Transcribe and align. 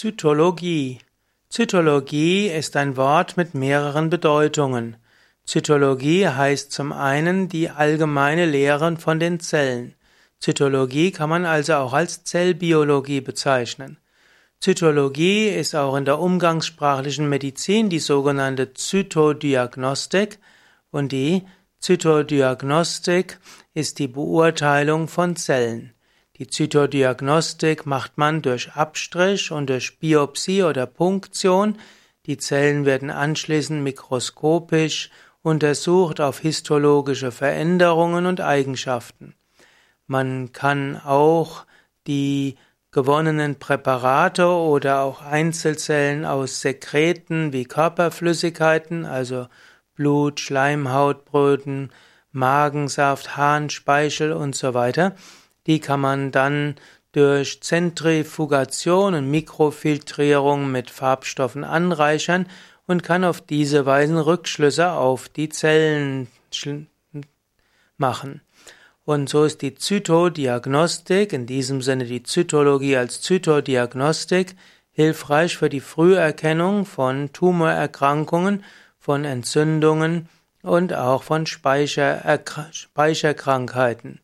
Zytologie. 0.00 0.98
Zytologie 1.50 2.46
ist 2.46 2.74
ein 2.74 2.96
Wort 2.96 3.36
mit 3.36 3.52
mehreren 3.52 4.08
Bedeutungen. 4.08 4.96
Zytologie 5.44 6.26
heißt 6.26 6.72
zum 6.72 6.90
einen 6.90 7.50
die 7.50 7.68
allgemeine 7.68 8.46
Lehre 8.46 8.96
von 8.96 9.20
den 9.20 9.40
Zellen. 9.40 9.94
Zytologie 10.38 11.10
kann 11.10 11.28
man 11.28 11.44
also 11.44 11.74
auch 11.74 11.92
als 11.92 12.24
Zellbiologie 12.24 13.20
bezeichnen. 13.20 13.98
Zytologie 14.58 15.48
ist 15.48 15.74
auch 15.74 15.94
in 15.96 16.06
der 16.06 16.18
umgangssprachlichen 16.18 17.28
Medizin 17.28 17.90
die 17.90 17.98
sogenannte 17.98 18.72
Zytodiagnostik 18.72 20.38
und 20.90 21.12
die 21.12 21.42
Zytodiagnostik 21.78 23.38
ist 23.74 23.98
die 23.98 24.08
Beurteilung 24.08 25.08
von 25.08 25.36
Zellen. 25.36 25.92
Die 26.40 26.46
Zytodiagnostik 26.46 27.84
macht 27.84 28.16
man 28.16 28.40
durch 28.40 28.72
Abstrich 28.72 29.52
und 29.52 29.68
durch 29.68 29.98
Biopsie 29.98 30.62
oder 30.62 30.86
Punktion. 30.86 31.76
Die 32.24 32.38
Zellen 32.38 32.86
werden 32.86 33.10
anschließend 33.10 33.82
mikroskopisch 33.82 35.10
untersucht 35.42 36.18
auf 36.18 36.38
histologische 36.38 37.30
Veränderungen 37.30 38.24
und 38.24 38.40
Eigenschaften. 38.40 39.34
Man 40.06 40.52
kann 40.52 40.96
auch 40.96 41.66
die 42.06 42.56
gewonnenen 42.90 43.58
Präparate 43.58 44.46
oder 44.46 45.02
auch 45.02 45.20
Einzelzellen 45.20 46.24
aus 46.24 46.62
Sekreten 46.62 47.52
wie 47.52 47.66
Körperflüssigkeiten, 47.66 49.04
also 49.04 49.46
Blut, 49.94 50.40
Schleimhautbröten, 50.40 51.92
Magensaft, 52.32 53.36
Harnspeichel 53.36 54.32
und 54.32 54.56
so 54.56 54.72
die 55.70 55.78
kann 55.78 56.00
man 56.00 56.32
dann 56.32 56.74
durch 57.12 57.62
Zentrifugation 57.62 59.14
und 59.14 59.30
Mikrofiltrierung 59.30 60.72
mit 60.72 60.90
Farbstoffen 60.90 61.62
anreichern 61.62 62.48
und 62.88 63.04
kann 63.04 63.22
auf 63.22 63.40
diese 63.40 63.86
Weise 63.86 64.26
Rückschlüsse 64.26 64.90
auf 64.90 65.28
die 65.28 65.48
Zellen 65.48 66.26
machen. 67.98 68.40
Und 69.04 69.28
so 69.28 69.44
ist 69.44 69.62
die 69.62 69.76
Zytodiagnostik, 69.76 71.32
in 71.32 71.46
diesem 71.46 71.82
Sinne 71.82 72.04
die 72.04 72.24
Zytologie 72.24 72.96
als 72.96 73.20
Zytodiagnostik, 73.20 74.56
hilfreich 74.90 75.56
für 75.56 75.68
die 75.68 75.78
Früherkennung 75.78 76.84
von 76.84 77.32
Tumorerkrankungen, 77.32 78.64
von 78.98 79.24
Entzündungen 79.24 80.28
und 80.62 80.94
auch 80.94 81.22
von 81.22 81.46
Speicherkrankheiten. 81.46 84.18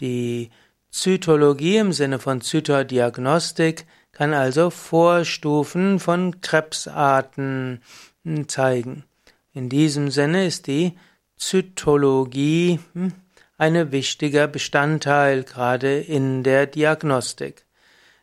Die 0.00 0.48
Zytologie 0.90 1.76
im 1.76 1.92
Sinne 1.92 2.18
von 2.18 2.40
Zytodiagnostik 2.40 3.86
kann 4.12 4.34
also 4.34 4.70
Vorstufen 4.70 6.00
von 6.00 6.40
Krebsarten 6.40 7.82
hm, 8.24 8.48
zeigen. 8.48 9.04
In 9.52 9.68
diesem 9.68 10.10
Sinne 10.10 10.46
ist 10.46 10.66
die 10.66 10.98
Zytologie 11.36 12.80
hm, 12.94 13.12
ein 13.58 13.92
wichtiger 13.92 14.46
Bestandteil 14.46 15.44
gerade 15.44 16.00
in 16.00 16.42
der 16.42 16.66
Diagnostik. 16.66 17.64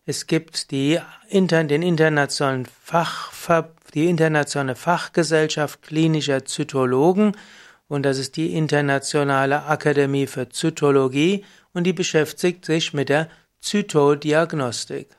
Es 0.06 0.28
gibt 0.28 0.72
die, 0.72 1.00
den 1.32 1.82
internationalen 1.82 2.66
Fachver, 2.66 3.74
die 3.94 4.06
internationale 4.06 4.76
Fachgesellschaft 4.76 5.82
klinischer 5.82 6.46
Zytologen 6.46 7.36
und 7.88 8.04
das 8.04 8.18
ist 8.18 8.36
die 8.36 8.54
Internationale 8.54 9.64
Akademie 9.66 10.28
für 10.28 10.50
Zytologie 10.50 11.46
und 11.74 11.86
die 11.86 11.94
beschäftigt 11.94 12.66
sich 12.66 12.94
mit 12.94 13.10
der 13.10 13.30
Zytodiagnostik. 13.62 15.10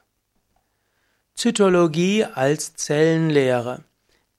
Zytologie 1.35 2.25
als 2.25 2.75
Zellenlehre. 2.75 3.85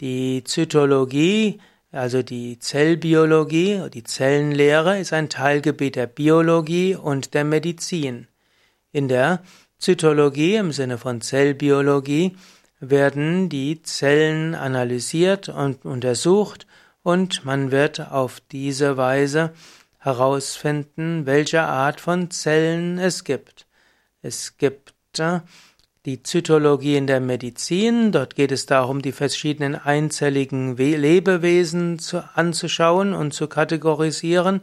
Die 0.02 0.44
Zytologie, 0.44 1.60
also 1.92 2.24
die 2.24 2.60
Zellbiologie, 2.60 3.90
die 3.94 4.04
Zellenlehre 4.04 5.00
ist 5.00 5.14
ein 5.14 5.30
Teilgebiet 5.30 5.96
der 5.96 6.08
Biologie 6.08 6.96
und 6.96 7.34
der 7.34 7.44
Medizin. 7.44 8.28
In 8.92 9.08
der 9.08 9.42
Zytologie 9.78 10.56
im 10.56 10.72
Sinne 10.72 10.98
von 10.98 11.22
Zellbiologie 11.22 12.36
werden 12.80 13.50
die 13.50 13.82
Zellen 13.84 14.56
analysiert 14.56 15.50
und 15.50 15.86
untersucht 15.86 16.68
und 17.08 17.46
man 17.46 17.72
wird 17.72 18.12
auf 18.12 18.42
diese 18.52 18.98
Weise 18.98 19.54
herausfinden, 19.98 21.26
welche 21.26 21.62
Art 21.62 22.02
von 22.02 22.32
Zellen 22.32 23.00
es 23.00 23.24
gibt. 23.24 23.66
Es 24.22 24.58
gibt 24.58 25.18
äh, 25.18 25.40
die 26.06 26.22
Zytologie 26.22 26.98
in 26.98 27.08
der 27.08 27.22
Medizin, 27.22 28.12
dort 28.12 28.36
geht 28.36 28.52
es 28.52 28.66
darum, 28.66 29.02
die 29.02 29.14
verschiedenen 29.14 29.76
einzelligen 29.76 30.76
Lebewesen 30.76 31.98
zu, 31.98 32.26
anzuschauen 32.36 33.14
und 33.14 33.34
zu 33.34 33.48
kategorisieren. 33.48 34.60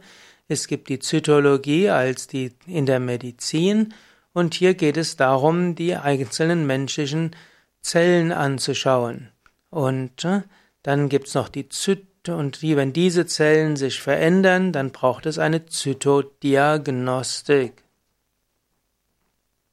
Es 0.47 0.67
gibt 0.67 0.89
die 0.89 0.99
Zytologie 0.99 1.89
als 1.89 2.27
die 2.27 2.53
in 2.67 2.85
der 2.85 2.99
Medizin 2.99 3.95
und 4.33 4.53
hier 4.53 4.75
geht 4.75 4.97
es 4.97 5.15
darum, 5.15 5.73
die 5.73 5.95
einzelnen 5.95 6.67
menschlichen 6.67 7.35
Zellen 7.81 8.31
anzuschauen. 8.31 9.29
Und 9.71 10.23
äh, 10.25 10.43
dann 10.83 11.09
gibt's 11.09 11.33
noch 11.33 11.49
die 11.49 11.69
Zytologie 11.69 12.13
und 12.29 12.61
wenn 12.75 12.93
diese 12.93 13.25
Zellen 13.25 13.75
sich 13.75 14.01
verändern, 14.01 14.71
dann 14.71 14.91
braucht 14.91 15.25
es 15.25 15.39
eine 15.39 15.65
Zytodiagnostik. 15.65 17.84